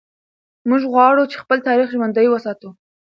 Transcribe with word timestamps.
موږ 0.69 0.81
غواړو 0.93 1.23
چې 1.31 1.41
خپل 1.43 1.57
تاریخ 1.67 1.87
ژوندی 1.95 2.27
وساتو. 2.29 2.69